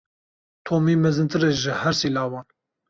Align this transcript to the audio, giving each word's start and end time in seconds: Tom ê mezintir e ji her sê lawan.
Tom 0.65 0.83
ê 0.93 0.95
mezintir 1.05 1.41
e 1.49 1.51
ji 1.61 1.73
her 1.81 1.95
sê 1.99 2.09
lawan. 2.15 2.45